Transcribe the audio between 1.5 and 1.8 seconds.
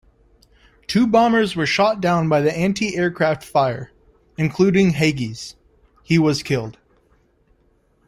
were